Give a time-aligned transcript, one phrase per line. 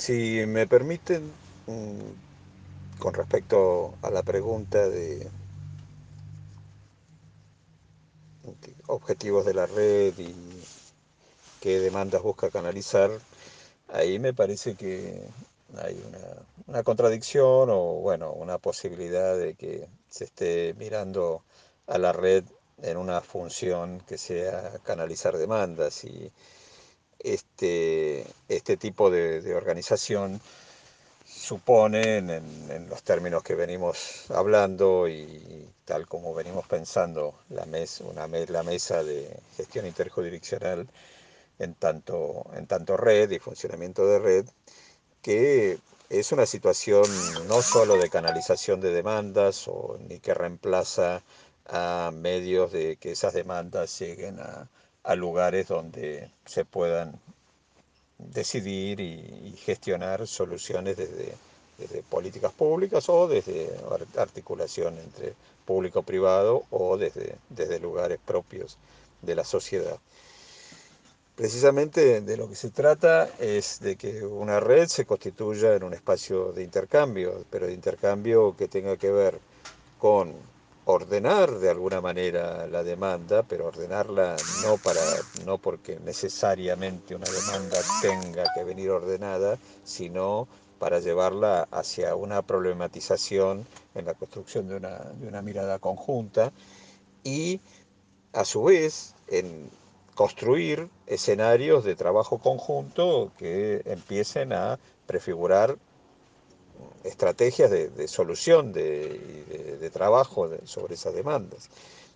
[0.00, 1.30] Si me permiten,
[1.66, 5.28] mm, con respecto a la pregunta de
[8.86, 10.34] objetivos de la red y
[11.60, 13.10] qué demandas busca canalizar,
[13.88, 15.20] ahí me parece que
[15.76, 21.42] hay una, una contradicción o bueno, una posibilidad de que se esté mirando
[21.86, 22.44] a la red
[22.82, 26.32] en una función que sea canalizar demandas y
[27.22, 30.40] este, este tipo de, de organización
[31.24, 38.00] supone, en, en, los términos que venimos hablando y tal como venimos pensando, la, mes,
[38.00, 40.88] una, la mesa de gestión interjurisdiccional
[41.58, 44.46] en tanto, en tanto red y funcionamiento de red,
[45.22, 47.04] que es una situación
[47.46, 51.22] no solo de canalización de demandas o ni que reemplaza
[51.66, 54.68] a medios de que esas demandas lleguen a,
[55.04, 57.18] a lugares donde se puedan
[58.18, 61.34] decidir y, gestionar soluciones desde,
[61.78, 63.70] desde, políticas públicas o desde
[64.16, 68.78] articulación entre público-privado o desde, desde lugares propios
[69.22, 69.98] de la sociedad.
[71.36, 75.94] Precisamente de lo que se trata es de que una red se constituya en un
[75.94, 79.38] espacio de intercambio, pero de intercambio que tenga que ver
[79.98, 80.34] con
[80.84, 85.00] ordenar de alguna manera la demanda, pero ordenarla no, para,
[85.44, 93.66] no porque necesariamente una demanda tenga que venir ordenada, sino para llevarla hacia una problematización
[93.94, 96.52] en la construcción de una, de una mirada conjunta
[97.22, 97.60] y
[98.32, 99.68] a su vez en
[100.14, 105.76] construir escenarios de trabajo conjunto que empiecen a prefigurar
[107.04, 111.68] estrategias de, solución de, trabajo sobre esas demandas.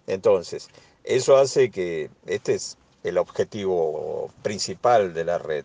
[0.07, 0.69] Entonces,
[1.03, 5.65] eso hace que este es el objetivo principal de la red.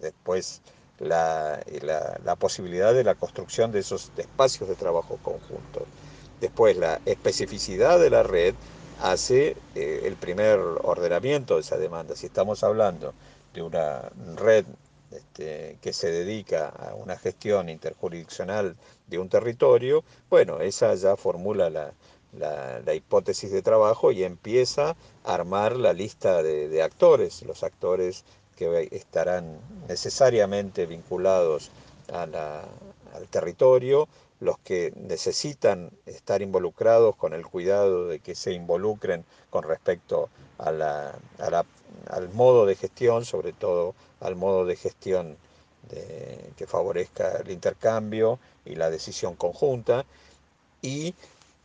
[0.00, 0.60] Después,
[0.98, 1.60] la,
[2.24, 5.86] la, posibilidad de la construcción de esos espacios de trabajo conjunto.
[6.40, 8.54] Después, la especificidad de la red
[9.00, 12.16] hace eh, el primer ordenamiento de esa demanda.
[12.16, 13.14] Si estamos hablando
[13.54, 14.64] de una red
[15.10, 21.70] este, que se dedica a una gestión interjurisdiccional de un territorio, bueno, esa ya formula
[21.70, 21.92] la,
[22.38, 28.24] la, hipótesis de trabajo y empieza a armar la lista de, actores, los actores
[28.56, 29.58] que estarán
[29.88, 31.70] necesariamente vinculados
[32.12, 34.08] al territorio,
[34.40, 40.70] los que necesitan estar involucrados con el cuidado de que se involucren con respecto a
[40.72, 41.18] la,
[42.10, 45.36] al modo de gestión, sobre todo al modo de gestión
[46.56, 50.04] que favorezca el intercambio y la decisión conjunta,
[50.82, 51.14] y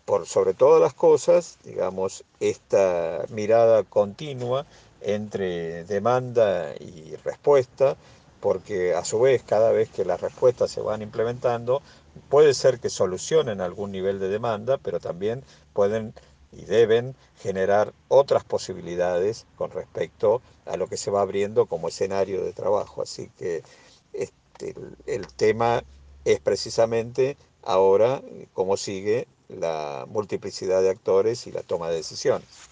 [0.05, 4.65] por sobre todas las cosas, digamos, esta mirada continua
[5.01, 7.97] entre demanda y respuesta,
[8.41, 11.81] porque a su vez, cada vez que las respuestas se van implementando,
[12.29, 15.43] puede ser que solucionen algún nivel de demanda, pero también
[15.73, 16.13] pueden
[16.51, 22.43] y deben generar otras posibilidades con respecto a lo que se va abriendo como escenario
[22.43, 23.01] de trabajo.
[23.01, 23.63] Así que
[24.11, 24.75] este,
[25.05, 25.83] el tema
[26.25, 28.21] es precisamente ahora
[28.53, 32.69] cómo sigue la multiplicidad de actores y la toma de decisiones.